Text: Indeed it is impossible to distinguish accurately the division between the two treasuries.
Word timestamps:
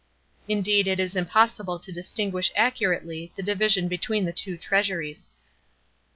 Indeed 0.47 0.87
it 0.87 0.99
is 0.99 1.15
impossible 1.15 1.77
to 1.77 1.91
distinguish 1.93 2.51
accurately 2.55 3.31
the 3.35 3.43
division 3.43 3.87
between 3.87 4.25
the 4.25 4.33
two 4.33 4.57
treasuries. 4.57 5.29